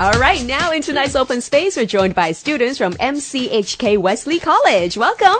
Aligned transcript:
All 0.00 0.18
right, 0.18 0.42
now 0.46 0.72
in 0.72 0.80
tonight's 0.80 1.14
open 1.14 1.42
space, 1.42 1.76
we're 1.76 1.84
joined 1.84 2.14
by 2.14 2.32
students 2.32 2.78
from 2.78 2.94
MCHK 2.94 3.98
Wesley 3.98 4.40
College. 4.40 4.96
Welcome. 4.96 5.36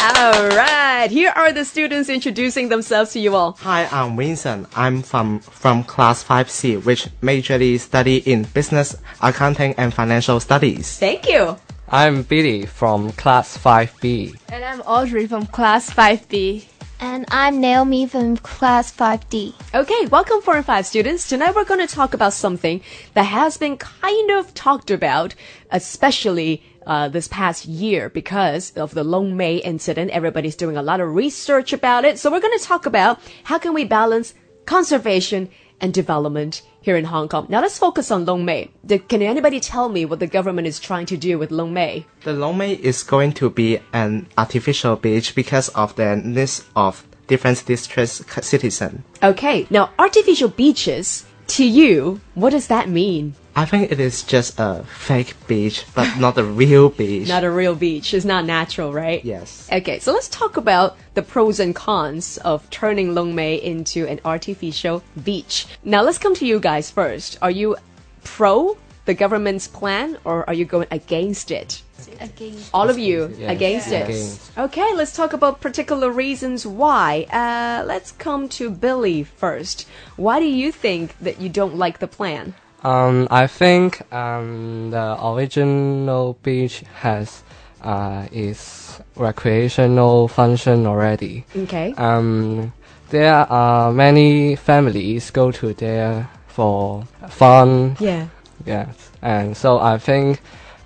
All 0.00 0.48
right, 0.56 1.06
here 1.10 1.30
are 1.36 1.52
the 1.52 1.66
students 1.66 2.08
introducing 2.08 2.70
themselves 2.70 3.12
to 3.12 3.20
you 3.20 3.36
all. 3.36 3.52
Hi, 3.60 3.86
I'm 3.92 4.16
Vincent. 4.16 4.66
I'm 4.74 5.02
from 5.02 5.40
from 5.40 5.84
class 5.84 6.24
5C, 6.24 6.86
which 6.86 7.10
majorly 7.20 7.78
study 7.78 8.16
in 8.16 8.44
business, 8.54 8.96
accounting, 9.20 9.74
and 9.76 9.92
financial 9.92 10.40
studies. 10.40 10.98
Thank 10.98 11.28
you. 11.28 11.54
I'm 11.90 12.22
Billy 12.22 12.64
from 12.64 13.12
class 13.12 13.58
5B. 13.58 14.40
And 14.48 14.64
I'm 14.64 14.80
Audrey 14.80 15.26
from 15.26 15.44
class 15.44 15.90
5B. 15.90 16.64
And 16.98 17.26
I'm 17.30 17.60
Naomi 17.60 18.06
from 18.06 18.38
class 18.38 18.90
5D. 18.90 19.52
Okay, 19.74 20.06
welcome 20.06 20.40
four 20.40 20.56
and 20.56 20.64
five 20.64 20.86
students. 20.86 21.28
Tonight 21.28 21.54
we're 21.54 21.64
going 21.64 21.86
to 21.86 21.94
talk 21.94 22.14
about 22.14 22.32
something 22.32 22.80
that 23.12 23.24
has 23.24 23.58
been 23.58 23.76
kind 23.76 24.30
of 24.30 24.54
talked 24.54 24.90
about, 24.90 25.34
especially 25.70 26.62
uh, 26.86 27.08
this 27.08 27.28
past 27.28 27.66
year 27.66 28.08
because 28.08 28.70
of 28.76 28.94
the 28.94 29.04
Lung 29.04 29.36
Mei 29.36 29.56
incident. 29.56 30.10
Everybody's 30.10 30.56
doing 30.56 30.78
a 30.78 30.82
lot 30.82 31.00
of 31.00 31.14
research 31.14 31.74
about 31.74 32.06
it. 32.06 32.18
So 32.18 32.30
we're 32.30 32.40
going 32.40 32.58
to 32.58 32.64
talk 32.64 32.86
about 32.86 33.20
how 33.44 33.58
can 33.58 33.74
we 33.74 33.84
balance 33.84 34.32
conservation 34.64 35.50
and 35.80 35.92
development 35.92 36.62
here 36.80 36.96
in 36.96 37.04
Hong 37.04 37.28
Kong. 37.28 37.46
Now 37.48 37.60
let's 37.60 37.78
focus 37.78 38.10
on 38.10 38.24
Long. 38.24 38.46
The- 38.84 38.98
Can 38.98 39.22
anybody 39.22 39.60
tell 39.60 39.88
me 39.88 40.04
what 40.04 40.20
the 40.20 40.26
government 40.26 40.66
is 40.66 40.80
trying 40.80 41.06
to 41.06 41.16
do 41.16 41.38
with 41.38 41.50
Lung 41.50 41.72
Mei? 41.72 42.06
The 42.24 42.32
Lung 42.32 42.58
Mei 42.58 42.74
is 42.74 43.02
going 43.02 43.32
to 43.34 43.50
be 43.50 43.80
an 43.92 44.26
artificial 44.38 44.96
beach 44.96 45.34
because 45.34 45.68
of 45.70 45.94
the 45.96 46.16
needs 46.16 46.64
of 46.74 47.04
different 47.26 47.64
districts 47.66 48.22
citizens. 48.42 49.02
Okay, 49.22 49.66
now 49.70 49.90
artificial 49.98 50.48
beaches, 50.48 51.24
to 51.48 51.64
you, 51.64 52.20
what 52.34 52.50
does 52.50 52.66
that 52.68 52.88
mean? 52.88 53.34
I 53.54 53.64
think 53.64 53.90
it 53.90 53.98
is 54.00 54.22
just 54.22 54.60
a 54.60 54.84
fake 54.84 55.34
beach, 55.46 55.86
but 55.94 56.18
not 56.18 56.36
a 56.36 56.44
real 56.44 56.88
beach. 57.00 57.28
Not 57.28 57.44
a 57.44 57.50
real 57.50 57.74
beach. 57.74 58.12
It's 58.12 58.24
not 58.24 58.44
natural, 58.44 58.92
right? 58.92 59.24
yes. 59.24 59.68
Okay, 59.72 59.98
so 59.98 60.12
let's 60.12 60.28
talk 60.28 60.56
about 60.58 60.96
the 61.14 61.22
pros 61.22 61.58
and 61.58 61.74
cons 61.74 62.36
of 62.38 62.68
turning 62.68 63.14
Lung 63.14 63.34
Mei 63.34 63.54
into 63.54 64.06
an 64.06 64.20
artificial 64.24 65.02
beach. 65.24 65.66
Now 65.84 66.02
let's 66.02 66.18
come 66.18 66.34
to 66.34 66.46
you 66.46 66.60
guys 66.60 66.90
first. 66.90 67.38
Are 67.40 67.50
you 67.50 67.76
pro 68.24 68.76
the 69.06 69.14
government's 69.14 69.66
plan 69.68 70.18
or 70.24 70.46
are 70.48 70.54
you 70.54 70.64
going 70.64 70.86
against 70.90 71.50
it? 71.50 71.82
Against. 72.20 72.70
All 72.74 72.90
of 72.90 72.98
you 72.98 73.34
Yes, 73.38 73.50
against 73.50 73.88
it. 73.92 74.04
against. 74.08 74.58
Okay, 74.58 74.94
let's 74.94 75.12
talk 75.16 75.32
about 75.32 75.60
particular 75.60 76.10
reasons 76.10 76.66
why. 76.66 77.26
Uh, 77.32 77.84
let's 77.86 78.12
come 78.12 78.48
to 78.50 78.70
Billy 78.70 79.22
first. 79.24 79.86
Why 80.16 80.38
do 80.40 80.46
you 80.46 80.70
think 80.72 81.14
that 81.20 81.40
you 81.40 81.48
don't 81.48 81.76
like 81.76 81.98
the 81.98 82.06
plan? 82.06 82.54
Um, 82.84 83.26
I 83.30 83.46
think 83.46 84.00
um, 84.12 84.90
the 84.90 85.16
original 85.24 86.36
beach 86.42 86.82
has 87.00 87.42
uh, 87.82 88.26
its 88.30 89.00
recreational 89.16 90.28
function 90.28 90.86
already. 90.86 91.44
Okay. 91.56 91.94
Um, 91.96 92.72
there 93.10 93.34
are 93.50 93.92
many 93.92 94.56
families 94.56 95.30
go 95.30 95.50
to 95.52 95.72
there 95.74 96.28
for 96.48 97.04
fun. 97.28 97.96
yeah. 98.00 98.26
Yes, 98.66 99.10
and 99.22 99.56
so 99.56 99.78
I 99.78 99.98
think 99.98 100.40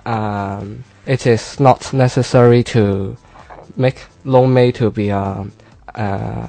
um, 0.06 0.84
it 1.06 1.27
is 1.27 1.59
not 1.59 1.92
necessary 1.92 2.62
to 2.64 3.17
make 3.77 4.05
Lung 4.25 4.53
Mei 4.53 4.72
to 4.72 4.91
be 4.91 5.09
a, 5.09 5.47
uh, 5.95 6.47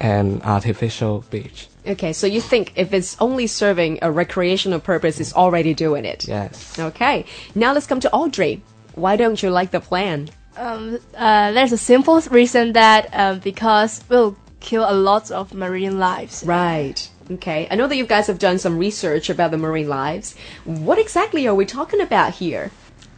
an 0.00 0.42
artificial 0.42 1.24
beach. 1.30 1.68
Okay, 1.86 2.12
so 2.12 2.26
you 2.26 2.40
think 2.40 2.72
if 2.76 2.92
it's 2.94 3.16
only 3.20 3.46
serving 3.46 3.98
a 4.02 4.10
recreational 4.10 4.80
purpose, 4.80 5.20
it's 5.20 5.34
already 5.34 5.74
doing 5.74 6.04
it? 6.04 6.26
Yes. 6.26 6.78
Okay, 6.78 7.26
now 7.54 7.72
let's 7.72 7.86
come 7.86 8.00
to 8.00 8.10
Audrey. 8.12 8.62
Why 8.94 9.16
don't 9.16 9.42
you 9.42 9.50
like 9.50 9.70
the 9.70 9.80
plan? 9.80 10.30
Um, 10.56 10.98
uh, 11.16 11.52
there's 11.52 11.72
a 11.72 11.78
simple 11.78 12.20
reason 12.30 12.72
that 12.72 13.08
um, 13.12 13.40
because 13.40 14.02
we'll 14.08 14.36
kill 14.64 14.88
a 14.88 14.96
lot 14.96 15.30
of 15.30 15.52
marine 15.52 15.98
lives. 15.98 16.42
Right. 16.44 17.08
Okay, 17.30 17.68
I 17.70 17.74
know 17.76 17.86
that 17.86 17.96
you 17.96 18.06
guys 18.06 18.26
have 18.26 18.38
done 18.38 18.58
some 18.58 18.78
research 18.78 19.30
about 19.30 19.50
the 19.50 19.58
marine 19.58 19.88
lives. 19.88 20.34
What 20.64 20.98
exactly 20.98 21.46
are 21.46 21.54
we 21.54 21.64
talking 21.64 22.00
about 22.00 22.34
here? 22.34 22.70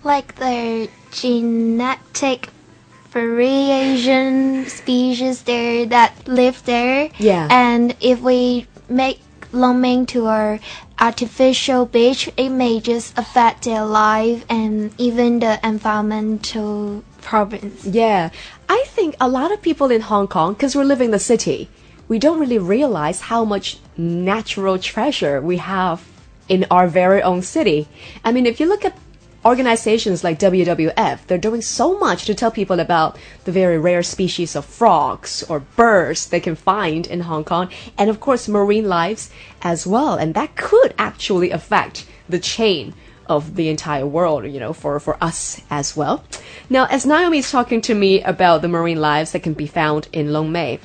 Like 0.05 0.37
the 0.37 0.89
genetic 1.11 2.51
variation 3.11 4.67
species 4.67 5.43
there 5.43 5.87
that 5.87 6.13
live 6.29 6.63
there. 6.65 7.11
Yeah. 7.19 7.49
And 7.51 7.97
if 8.01 8.21
we 8.21 8.67
make 8.89 9.21
Longming 9.53 10.07
to 10.09 10.27
our 10.27 10.61
artificial 10.99 11.87
beach, 11.87 12.29
it 12.37 12.51
may 12.51 12.81
just 12.81 13.17
affect 13.17 13.65
their 13.65 13.85
life 13.85 14.45
and 14.49 14.93
even 14.99 15.41
the 15.41 15.59
environmental 15.67 17.03
problems. 17.23 17.87
Yeah, 17.87 18.31
I 18.69 18.85
think 18.89 19.15
a 19.21 19.29
lot 19.29 19.53
of 19.53 19.63
people 19.63 19.91
in 19.91 20.01
Hong 20.01 20.27
Kong, 20.27 20.55
because 20.55 20.75
we're 20.75 20.85
living 20.85 21.07
in 21.07 21.11
the 21.13 21.19
city, 21.19 21.69
we 22.09 22.19
don't 22.19 22.41
really 22.41 22.59
realize 22.59 23.21
how 23.23 23.45
much 23.45 23.79
natural 23.97 24.79
treasure 24.79 25.41
we 25.41 25.59
have 25.59 26.07
in 26.49 26.67
our 26.71 26.87
very 26.87 27.23
own 27.23 27.43
city. 27.43 27.89
I 28.25 28.33
mean, 28.33 28.47
if 28.47 28.61
you 28.61 28.67
look 28.67 28.85
at 28.85 28.97
organizations 29.45 30.25
like 30.25 30.41
WWF, 30.41 31.27
they're 31.27 31.39
doing 31.39 31.63
so 31.63 31.99
much 31.99 32.25
to 32.25 32.35
tell 32.35 32.51
people 32.51 32.81
about 32.81 33.17
the 33.45 33.53
very 33.53 33.79
rare 33.79 34.03
species 34.03 34.57
of 34.57 34.65
frogs 34.65 35.45
or 35.49 35.61
birds 35.61 36.27
they 36.27 36.41
can 36.41 36.57
find 36.57 37.07
in 37.07 37.21
Hong 37.21 37.45
Kong, 37.45 37.71
and 37.97 38.11
of 38.11 38.19
course, 38.19 38.49
marine 38.49 38.89
lives 38.89 39.31
as 39.63 39.87
well. 39.87 40.15
And 40.15 40.35
that 40.35 40.57
could 40.57 40.95
actually 40.99 41.51
affect 41.51 42.07
the 42.29 42.41
chain 42.41 42.95
of 43.29 43.57
the 43.57 43.69
entire 43.69 44.07
world, 44.07 44.45
you 44.47 44.61
know, 44.61 44.73
for, 44.73 44.99
for 45.01 45.17
us 45.21 45.61
as 45.71 45.97
well. 45.97 46.25
Now, 46.71 46.87
as 46.87 47.07
Naomi 47.07 47.39
is 47.39 47.51
talking 47.51 47.81
to 47.83 47.95
me 47.95 48.23
about 48.23 48.63
the 48.63 48.69
marine 48.69 49.01
lives 49.01 49.33
that 49.33 49.43
can 49.43 49.55
be 49.55 49.67
found 49.67 50.09
in 50.13 50.33
Lung 50.33 50.53
Mei, 50.53 50.79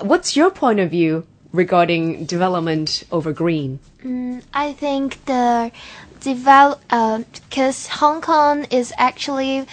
what's 0.00 0.36
your 0.36 0.50
point 0.50 0.80
of 0.80 0.90
view 0.90 1.26
regarding 1.52 2.24
development 2.24 3.04
over 3.12 3.32
green? 3.32 3.78
I 4.52 4.72
think 4.72 5.24
the 5.26 5.70
develop 6.20 6.80
because 6.88 7.86
Hong 7.88 8.20
Kong 8.20 8.64
is 8.70 8.92
actually 8.96 9.66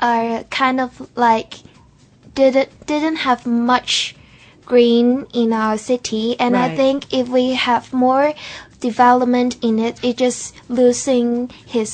uh, 0.00 0.42
kind 0.50 0.80
of 0.80 1.08
like 1.16 1.54
didn't 2.34 2.86
didn't 2.86 3.16
have 3.16 3.46
much 3.46 4.16
green 4.66 5.26
in 5.32 5.52
our 5.52 5.78
city, 5.78 6.36
and 6.40 6.54
Right. 6.54 6.72
I 6.72 6.76
think 6.76 7.12
if 7.12 7.28
we 7.28 7.52
have 7.54 7.92
more 7.92 8.34
development 8.84 9.56
in 9.62 9.78
it, 9.78 9.94
it 10.04 10.16
just 10.16 10.54
losing 10.68 11.48
his 11.66 11.90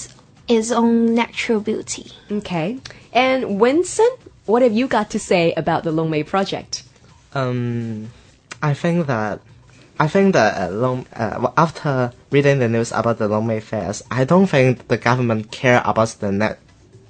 his 0.48 0.72
own 0.72 1.14
natural 1.14 1.60
beauty. 1.60 2.06
Okay. 2.30 2.78
And 3.12 3.60
Winston, 3.62 4.10
what 4.46 4.62
have 4.62 4.72
you 4.80 4.86
got 4.88 5.10
to 5.14 5.18
say 5.18 5.52
about 5.62 5.84
the 5.84 5.92
Lung 5.92 6.10
Mei 6.10 6.24
project? 6.24 6.82
Um, 7.34 8.10
I 8.62 8.74
think 8.74 9.06
that 9.06 9.40
I 10.00 10.08
think 10.08 10.32
that 10.34 10.50
uh, 10.58 10.70
long, 10.74 11.06
uh, 11.14 11.50
after 11.56 12.12
reading 12.34 12.58
the 12.58 12.68
news 12.68 12.90
about 12.92 13.18
the 13.18 13.28
Lung 13.28 13.46
Mei 13.46 13.60
fairs, 13.60 14.02
I 14.10 14.24
don't 14.24 14.48
think 14.48 14.88
the 14.88 14.96
government 14.98 15.50
care 15.52 15.82
about 15.84 16.08
the 16.20 16.32
net. 16.32 16.58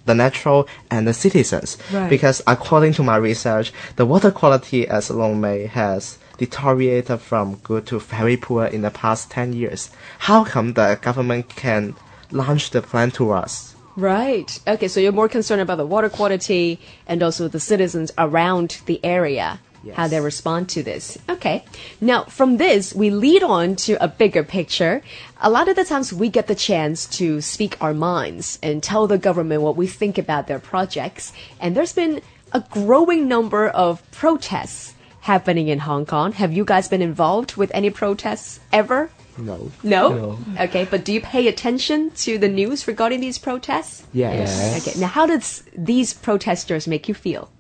The 0.07 0.15
natural 0.15 0.67
and 0.91 1.07
the 1.07 1.13
citizens, 1.13 1.77
Right. 1.93 2.09
because 2.11 2.43
according 2.47 2.95
to 2.95 3.03
my 3.05 3.17
research, 3.17 3.71
the 3.97 4.07
water 4.07 4.33
quality 4.33 4.89
as 4.89 5.11
Lung 5.11 5.41
Mei 5.41 5.67
has 5.67 6.19
deteriorated 6.41 7.21
from 7.21 7.57
good 7.57 7.87
to 7.87 8.01
very 8.01 8.37
poor 8.37 8.65
in 8.65 8.81
the 8.81 8.91
past 8.91 9.31
ten 9.31 9.53
years. 9.53 9.91
How 10.19 10.43
come 10.43 10.73
the 10.73 10.99
government 11.01 11.55
can 11.55 11.95
launch 12.33 12.71
the 12.71 12.81
plan 12.81 13.11
to 13.13 13.31
us? 13.31 13.77
Right. 13.95 14.59
Okay, 14.67 14.89
so 14.89 15.01
you're 15.01 15.13
more 15.13 15.29
concerned 15.29 15.61
about 15.61 15.77
the 15.77 15.85
water 15.85 16.09
quality 16.09 16.81
and 17.07 17.23
also 17.23 17.47
the 17.47 17.61
citizens 17.61 18.11
around 18.17 18.81
the 18.87 18.99
area, 19.05 19.61
how 19.93 20.09
they 20.09 20.21
respond 20.21 20.71
to 20.71 20.83
this. 20.83 21.19
Okay. 21.29 21.63
Now, 22.01 22.25
from 22.25 22.57
this, 22.57 22.95
we 22.95 23.11
lead 23.11 23.43
on 23.43 23.77
to 23.85 24.03
a 24.03 24.09
bigger 24.09 24.43
picture. 24.43 25.03
A 25.43 25.51
lot 25.51 25.69
of 25.69 25.77
the 25.77 25.85
times 25.85 26.11
we 26.11 26.31
get 26.31 26.47
the 26.47 26.55
chance 26.55 27.05
to 27.19 27.43
speak 27.43 27.77
our 27.83 27.93
minds 27.93 28.59
and 28.63 28.83
tell 28.83 29.07
the 29.07 29.19
government 29.19 29.61
what 29.61 29.77
we 29.77 29.87
think 29.87 30.17
about 30.17 30.47
their 30.47 30.61
projects. 30.61 31.35
And 31.61 31.77
there's 31.77 31.93
been 31.93 32.23
a 32.53 32.61
growing 32.61 33.29
number 33.29 33.69
of 33.69 34.01
protests 34.11 34.95
happening 35.21 35.69
in 35.69 35.81
Hong 35.81 36.07
Kong. 36.07 36.33
Have 36.33 36.53
you 36.53 36.65
guys 36.65 36.89
been 36.89 37.03
involved 37.03 37.57
with 37.57 37.71
any 37.75 37.91
protests 37.91 38.61
ever? 38.73 39.11
No. 39.39 39.71
No? 39.83 40.09
No. 40.09 40.39
Okay, 40.61 40.85
but 40.85 41.05
do 41.05 41.13
you 41.13 41.21
pay 41.21 41.49
attention 41.49 42.11
to 42.13 42.39
the 42.39 42.49
news 42.49 42.87
regarding 42.87 43.21
these 43.21 43.39
protests? 43.39 44.07
Yes. 44.13 44.87
Okay, 44.87 44.99
now 45.01 45.07
how 45.07 45.27
does 45.27 45.63
these 45.77 46.13
protesters 46.13 46.87
make 46.87 47.09
you 47.09 47.15
feel? 47.15 47.51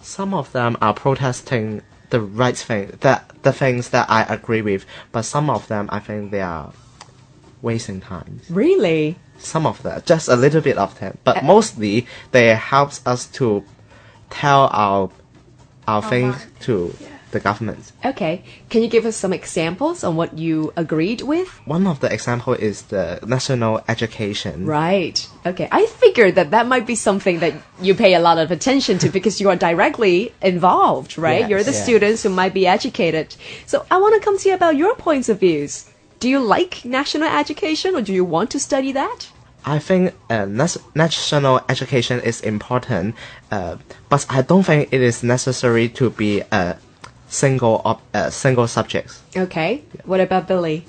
Some 0.00 0.34
of 0.34 0.50
them 0.52 0.76
are 0.82 0.94
protesting 0.94 1.82
the 2.10 2.20
right 2.20 2.56
thing, 2.56 2.92
that 3.00 3.30
the 3.42 3.52
things 3.52 3.90
that 3.90 4.10
I 4.10 4.22
agree 4.24 4.60
with, 4.62 4.84
but 5.12 5.22
some 5.22 5.48
of 5.48 5.66
them 5.68 5.88
I 5.90 5.98
think 6.00 6.30
they 6.30 6.42
are 6.42 6.72
wasting 7.62 8.00
time. 8.00 8.40
Really? 8.50 9.16
Some 9.38 9.66
of 9.66 9.82
them, 9.82 10.02
just 10.04 10.28
a 10.28 10.36
little 10.36 10.60
bit 10.60 10.76
of 10.76 10.98
them, 11.00 11.16
but 11.24 11.38
uh, 11.38 11.42
mostly 11.42 12.06
they 12.32 12.48
helps 12.54 13.00
us 13.06 13.26
to 13.28 13.64
tell 14.28 14.68
our 14.72 15.10
our 15.92 16.02
things 16.02 16.36
to 16.66 16.94
the 17.32 17.40
government. 17.40 17.92
Okay. 18.04 18.44
Can 18.70 18.82
you 18.82 18.88
give 18.88 19.04
us 19.06 19.16
some 19.16 19.32
examples 19.32 20.04
on 20.04 20.16
what 20.16 20.36
you 20.38 20.72
agreed 20.76 21.22
with? 21.22 21.48
One 21.64 21.86
of 21.86 22.00
the 22.00 22.12
example 22.12 22.52
is 22.54 22.82
the 22.94 23.18
national 23.26 23.80
education. 23.88 24.66
Right. 24.66 25.26
Okay. 25.44 25.68
I 25.72 25.86
figured 25.86 26.34
that 26.36 26.50
that 26.50 26.66
might 26.66 26.86
be 26.86 26.94
something 26.94 27.40
that 27.40 27.54
you 27.80 27.94
pay 27.94 28.14
a 28.14 28.20
lot 28.20 28.38
of 28.38 28.50
attention 28.50 28.98
to 28.98 29.08
because 29.08 29.40
you 29.40 29.48
are 29.48 29.56
directly 29.56 30.32
involved, 30.42 31.16
right? 31.18 31.40
Yes, 31.40 31.50
You're 31.50 31.64
the 31.64 31.72
yes. 31.72 31.82
students 31.82 32.22
who 32.22 32.28
might 32.28 32.54
be 32.54 32.66
educated. 32.66 33.34
So 33.66 33.84
I 33.90 33.96
want 33.98 34.14
to 34.14 34.20
come 34.20 34.38
to 34.38 34.48
you 34.48 34.54
about 34.54 34.76
your 34.76 34.94
points 34.96 35.28
of 35.28 35.40
views. 35.40 35.88
Do 36.20 36.28
you 36.28 36.38
like 36.38 36.84
national 36.84 37.28
education 37.28 37.96
or 37.96 38.02
do 38.02 38.12
you 38.12 38.24
want 38.24 38.50
to 38.52 38.60
study 38.60 38.92
that? 38.92 39.28
I 39.64 39.78
think 39.78 40.14
uh, 40.28 40.46
national 40.94 41.60
education 41.68 42.20
is 42.20 42.40
important, 42.40 43.14
uh, 43.50 43.76
but 44.08 44.26
I 44.28 44.42
don't 44.42 44.64
think 44.64 44.88
it 44.92 45.00
is 45.00 45.22
necessary 45.22 45.88
to 45.90 46.10
be 46.10 46.42
a 46.50 46.76
single 47.28 47.80
op- 47.84 48.02
uh, 48.14 48.30
single 48.30 48.66
subject. 48.66 49.18
Okay. 49.36 49.82
What 50.04 50.20
about 50.20 50.48
Billy? 50.48 50.84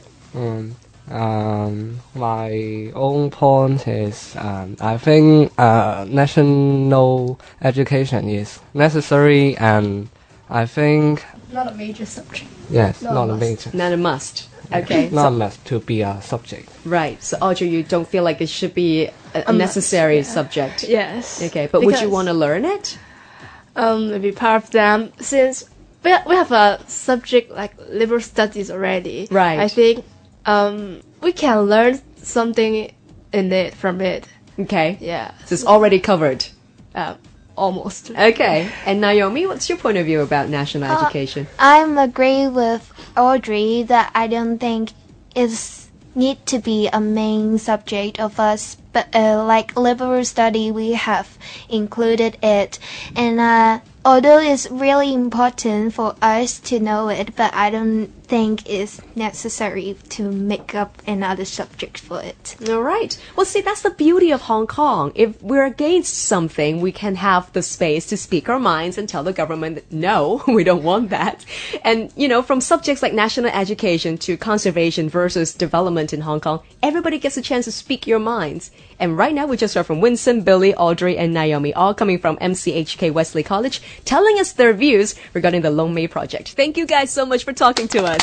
Um, 1.12 2.00
my 2.16 2.92
own 2.96 3.30
point 3.30 3.88
is 3.88 4.36
um, 4.38 4.78
I 4.80 4.98
think 4.98 5.52
uh, 5.60 6.06
national 6.10 7.40
education 7.62 8.30
is 8.30 8.60
necessary 8.74 9.56
and 9.58 10.08
I 10.50 10.66
think 10.66 11.24
Not 11.52 11.68
a 11.68 11.76
major 11.76 12.06
subject. 12.06 12.50
yes, 12.70 13.02
Not 13.02 13.12
a 13.12 13.14
not 13.16 13.24
a 13.24 13.28
must. 13.34 13.40
major, 13.42 13.78
Not 13.78 13.92
a 13.92 13.98
must. 13.98 14.50
Okay. 14.72 15.10
not 15.10 15.34
so- 15.34 15.46
a 15.46 15.52
to 15.70 15.80
be 15.80 16.02
a 16.02 16.22
subject. 16.22 16.70
right. 16.86 17.22
So 17.22 17.38
Audrey, 17.42 17.68
you 17.70 17.84
don't 17.84 18.08
feel 18.08 18.24
like 18.24 18.42
it 18.42 18.50
should 18.50 18.74
be 18.74 19.06
a, 19.34 19.44
a 19.48 19.54
must, 19.54 19.58
necessary 19.58 20.18
yeah. 20.18 20.24
subject. 20.24 20.84
Yes. 20.84 21.42
Okay. 21.44 21.68
But 21.72 21.84
would 21.84 22.00
you 22.02 22.10
want 22.10 22.28
to 22.28 22.34
learn 22.34 22.66
it? 22.66 22.98
um 23.76 24.12
maybe 24.12 24.32
part 24.32 24.64
of 24.64 24.70
them 24.70 25.12
since 25.20 25.64
we 26.04 26.14
we 26.28 26.36
have 26.36 26.52
a 26.52 26.80
subject 26.88 27.50
like 27.52 27.74
liberal 27.90 28.22
studies 28.22 28.70
already. 28.70 29.28
Right. 29.32 29.60
I 29.60 29.68
think 29.68 30.06
um 30.46 31.02
we 31.22 31.32
can 31.34 31.62
learn 31.62 32.00
something 32.18 32.94
in 33.32 33.52
it 33.52 33.74
from 33.74 34.02
it. 34.02 34.28
Okay. 34.60 34.98
Yeah. 35.02 35.32
So 35.46 35.54
it's 35.56 35.66
already 35.66 36.00
covered. 36.00 36.46
Um, 36.96 37.18
almost. 37.56 38.12
Okay. 38.34 38.70
And 38.86 39.02
Naomi, 39.02 39.46
what's 39.46 39.70
your 39.70 39.78
point 39.78 39.98
of 39.98 40.06
view 40.06 40.22
about 40.22 40.50
national 40.50 40.90
Uh, 40.90 41.04
education? 41.04 41.48
I'm 41.60 41.98
agree 41.98 42.48
with 42.48 42.92
Audrey 43.18 43.84
that 43.84 44.12
I 44.16 44.28
don't 44.28 44.58
think 44.60 44.92
it's 45.36 45.84
need 46.16 46.46
to 46.46 46.60
be 46.60 46.88
a 46.94 47.02
main 47.02 47.58
subject 47.58 48.20
of 48.20 48.40
us, 48.40 48.78
but 48.94 49.08
uh, 49.16 49.44
like 49.44 49.76
liberal 49.76 50.24
study, 50.24 50.70
we 50.72 50.92
have 50.94 51.38
included 51.70 52.38
it, 52.44 52.78
and 53.16 53.40
uh, 53.40 53.80
although 54.06 54.38
it's 54.38 54.70
really 54.70 55.12
important 55.14 55.94
for 55.94 56.14
us 56.22 56.60
to 56.60 56.80
know 56.80 57.10
it, 57.10 57.36
but 57.36 57.52
I 57.54 57.72
don't 57.72 58.12
think 58.34 58.68
it's 58.68 59.00
necessary 59.16 59.96
to 60.10 60.24
make 60.32 60.74
up 60.74 61.00
another 61.06 61.46
subject 61.46 62.00
for 62.00 62.20
it. 62.20 62.56
All 62.68 62.82
right. 62.82 63.16
Well, 63.36 63.46
see, 63.46 63.62
that's 63.62 63.84
the 63.84 63.92
beauty 63.92 64.32
of 64.32 64.42
Hong 64.42 64.66
Kong. 64.66 65.12
If 65.14 65.40
we're 65.44 65.68
against 65.68 66.16
something, 66.18 66.82
we 66.82 66.92
can 66.92 67.14
have 67.14 67.54
the 67.54 67.62
space 67.62 68.08
to 68.08 68.18
speak 68.18 68.50
our 68.50 68.60
minds 68.60 68.98
and 68.98 69.08
tell 69.08 69.24
the 69.24 69.34
government, 69.34 69.84
no, 69.92 70.42
we 70.48 70.64
don't 70.64 70.82
want 70.82 71.12
that. 71.12 71.46
And, 71.84 72.12
you 72.16 72.28
know, 72.28 72.42
from 72.42 72.60
subjects 72.60 73.04
like 73.04 73.14
national 73.14 73.52
education 73.52 74.18
to 74.26 74.36
conservation 74.36 75.10
versus 75.10 75.54
development 75.54 76.12
in 76.12 76.22
Hong 76.22 76.40
Kong, 76.40 76.62
everybody 76.82 77.20
gets 77.20 77.38
a 77.38 77.42
chance 77.44 77.66
to 77.66 77.72
speak 77.72 78.08
your 78.08 78.18
minds. 78.18 78.72
And 79.00 79.16
right 79.16 79.36
now, 79.36 79.46
we 79.46 79.58
just 79.58 79.76
heard 79.76 79.86
from 79.86 80.02
Winston, 80.02 80.42
Billy, 80.42 80.74
Audrey, 80.74 81.20
and 81.20 81.36
Naomi, 81.36 81.72
all 81.76 81.94
coming 81.94 82.18
from 82.18 82.38
MCHK 82.38 83.12
Wesley 83.12 83.44
College, 83.44 83.80
telling 84.06 84.40
us 84.40 84.54
their 84.54 84.74
views 84.74 85.14
regarding 85.36 85.62
the 85.62 85.70
Lung 85.70 85.94
Mei 85.94 86.08
project. 86.08 86.54
Thank 86.54 86.78
you 86.78 86.88
guys 86.88 87.12
so 87.12 87.28
much 87.28 87.44
for 87.44 87.54
talking 87.54 87.88
to 87.90 88.04
us. 88.06 88.23